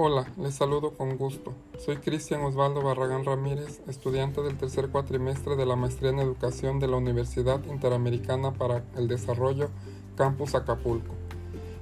[0.00, 1.54] Hola, les saludo con gusto.
[1.76, 6.86] Soy Cristian Osvaldo Barragán Ramírez, estudiante del tercer cuatrimestre de la Maestría en Educación de
[6.86, 9.70] la Universidad Interamericana para el Desarrollo,
[10.16, 11.16] Campus Acapulco.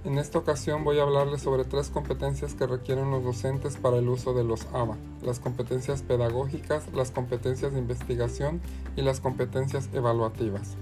[0.07, 4.09] En esta ocasión voy a hablarles sobre tres competencias que requieren los docentes para el
[4.09, 8.63] uso de los ABA, las competencias pedagógicas, las competencias de investigación
[8.97, 10.79] y las competencias evaluativas.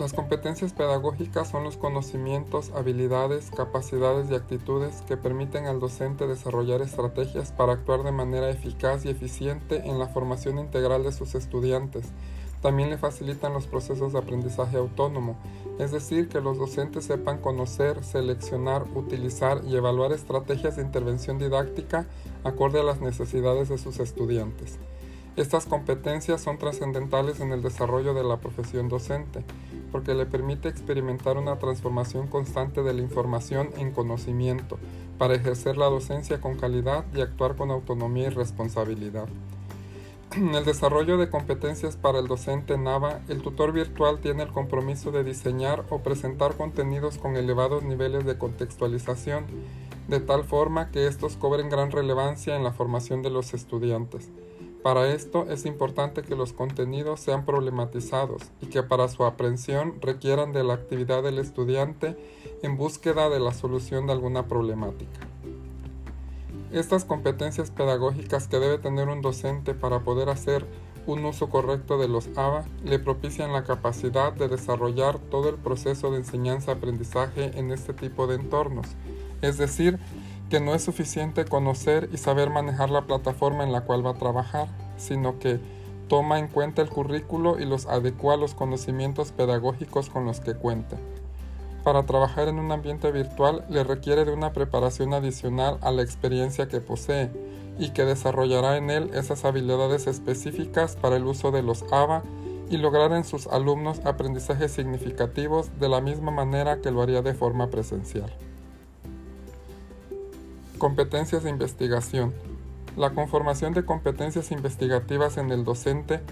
[0.00, 6.80] Las competencias pedagógicas son los conocimientos, habilidades, capacidades y actitudes que permiten al docente desarrollar
[6.80, 12.06] estrategias para actuar de manera eficaz y eficiente en la formación integral de sus estudiantes.
[12.62, 15.36] También le facilitan los procesos de aprendizaje autónomo,
[15.78, 22.06] es decir, que los docentes sepan conocer, seleccionar, utilizar y evaluar estrategias de intervención didáctica
[22.42, 24.78] acorde a las necesidades de sus estudiantes.
[25.36, 29.44] Estas competencias son trascendentales en el desarrollo de la profesión docente,
[29.92, 34.78] porque le permite experimentar una transformación constante de la información en conocimiento,
[35.18, 39.28] para ejercer la docencia con calidad y actuar con autonomía y responsabilidad.
[40.36, 45.10] En el desarrollo de competencias para el docente NAVA, el tutor virtual tiene el compromiso
[45.10, 49.46] de diseñar o presentar contenidos con elevados niveles de contextualización,
[50.08, 54.28] de tal forma que estos cobren gran relevancia en la formación de los estudiantes.
[54.82, 60.54] Para esto es importante que los contenidos sean problematizados y que para su aprehensión requieran
[60.54, 62.16] de la actividad del estudiante
[62.62, 65.20] en búsqueda de la solución de alguna problemática.
[66.72, 70.64] Estas competencias pedagógicas que debe tener un docente para poder hacer
[71.06, 76.10] un uso correcto de los ABA le propician la capacidad de desarrollar todo el proceso
[76.10, 78.86] de enseñanza-aprendizaje en este tipo de entornos,
[79.42, 79.98] es decir,
[80.50, 84.18] que no es suficiente conocer y saber manejar la plataforma en la cual va a
[84.18, 85.60] trabajar, sino que
[86.08, 90.54] toma en cuenta el currículo y los adecua a los conocimientos pedagógicos con los que
[90.54, 90.96] cuenta.
[91.84, 96.66] Para trabajar en un ambiente virtual le requiere de una preparación adicional a la experiencia
[96.66, 97.30] que posee
[97.78, 102.24] y que desarrollará en él esas habilidades específicas para el uso de los ABA
[102.68, 107.34] y lograr en sus alumnos aprendizajes significativos de la misma manera que lo haría de
[107.34, 108.30] forma presencial.
[110.80, 112.32] Competencias de investigación.
[112.96, 116.22] La conformación de competencias investigativas en el docente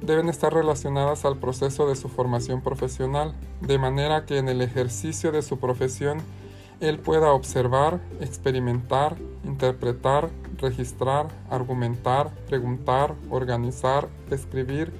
[0.00, 5.32] deben estar relacionadas al proceso de su formación profesional, de manera que en el ejercicio
[5.32, 6.18] de su profesión
[6.78, 14.92] él pueda observar, experimentar, interpretar, registrar, argumentar, preguntar, organizar, escribir,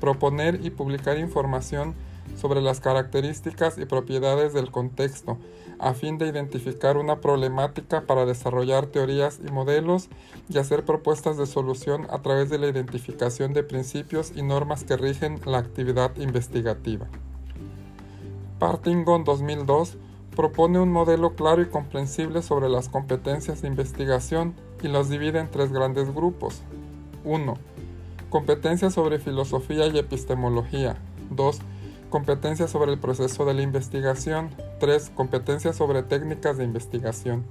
[0.00, 1.94] proponer y publicar información
[2.36, 5.38] sobre las características y propiedades del contexto,
[5.78, 10.08] a fin de identificar una problemática para desarrollar teorías y modelos
[10.48, 14.96] y hacer propuestas de solución a través de la identificación de principios y normas que
[14.96, 17.06] rigen la actividad investigativa.
[18.58, 19.96] Partingon 2002
[20.34, 25.50] propone un modelo claro y comprensible sobre las competencias de investigación y los divide en
[25.50, 26.62] tres grandes grupos.
[27.24, 27.54] 1.
[28.30, 30.96] Competencias sobre filosofía y epistemología.
[31.30, 31.60] 2
[32.10, 34.48] Competencias sobre el proceso de la investigación.
[34.80, 35.10] 3.
[35.14, 37.44] Competencias sobre técnicas de investigación.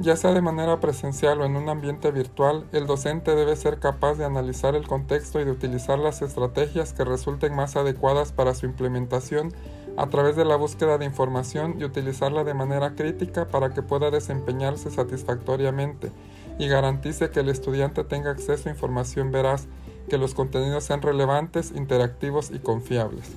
[0.00, 4.16] Ya sea de manera presencial o en un ambiente virtual, el docente debe ser capaz
[4.16, 8.66] de analizar el contexto y de utilizar las estrategias que resulten más adecuadas para su
[8.66, 9.52] implementación
[9.96, 14.10] a través de la búsqueda de información y utilizarla de manera crítica para que pueda
[14.10, 16.10] desempeñarse satisfactoriamente
[16.58, 19.68] y garantice que el estudiante tenga acceso a información veraz,
[20.08, 23.32] que los contenidos sean relevantes, interactivos y confiables.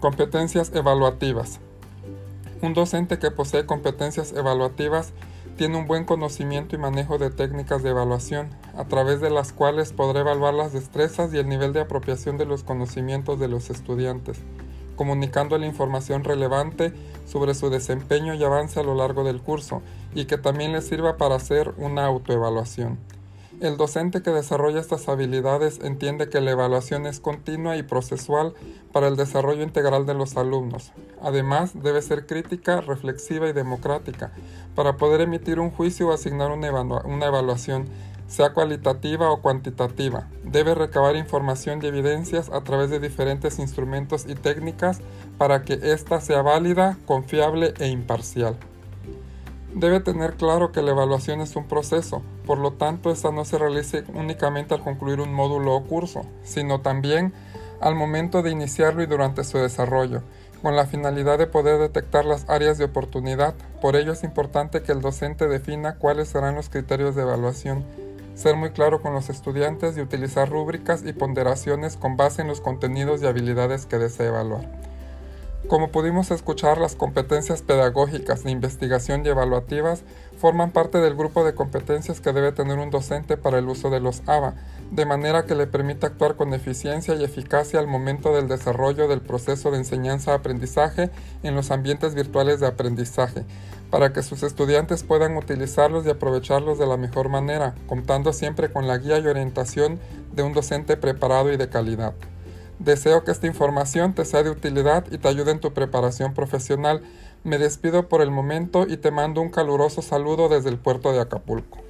[0.00, 1.60] Competencias evaluativas.
[2.62, 5.12] Un docente que posee competencias evaluativas
[5.56, 9.92] tiene un buen conocimiento y manejo de técnicas de evaluación, a través de las cuales
[9.92, 14.38] podrá evaluar las destrezas y el nivel de apropiación de los conocimientos de los estudiantes,
[14.96, 16.92] comunicando la información relevante
[17.26, 19.80] sobre su desempeño y avance a lo largo del curso,
[20.14, 22.98] y que también le sirva para hacer una autoevaluación.
[23.58, 28.52] El docente que desarrolla estas habilidades entiende que la evaluación es continua y procesual
[28.92, 30.92] para el desarrollo integral de los alumnos.
[31.22, 34.32] Además, debe ser crítica, reflexiva y democrática
[34.74, 36.66] para poder emitir un juicio o asignar una,
[37.26, 37.86] evaluación,
[38.26, 40.28] sea cualitativa o cuantitativa.
[40.44, 45.00] Debe recabar información y evidencias a través de diferentes instrumentos y técnicas
[45.38, 48.58] para que ésta sea válida, confiable e imparcial.
[49.76, 53.58] Debe tener claro que la evaluación es un proceso, por lo tanto esta no se
[53.58, 57.34] realice únicamente al concluir un módulo o curso, sino también
[57.82, 60.22] al momento de iniciarlo y durante su desarrollo,
[60.62, 63.54] con la finalidad de poder detectar las áreas de oportunidad.
[63.82, 67.84] Por ello es importante que el docente defina cuáles serán los criterios de evaluación,
[68.34, 72.62] ser muy claro con los estudiantes y utilizar rúbricas y ponderaciones con base en los
[72.62, 74.95] contenidos y habilidades que desea evaluar.
[75.68, 80.04] Como pudimos escuchar, las competencias pedagógicas de investigación y evaluativas
[80.38, 83.98] forman parte del grupo de competencias que debe tener un docente para el uso de
[83.98, 84.54] los ABA,
[84.92, 89.22] de manera que le permita actuar con eficiencia y eficacia al momento del desarrollo del
[89.22, 91.10] proceso de enseñanza-aprendizaje
[91.42, 93.44] en los ambientes virtuales de aprendizaje,
[93.90, 98.86] para que sus estudiantes puedan utilizarlos y aprovecharlos de la mejor manera, contando siempre con
[98.86, 99.98] la guía y orientación
[100.32, 102.14] de un docente preparado y de calidad.
[102.78, 107.02] Deseo que esta información te sea de utilidad y te ayude en tu preparación profesional.
[107.42, 111.20] Me despido por el momento y te mando un caluroso saludo desde el puerto de
[111.20, 111.85] Acapulco.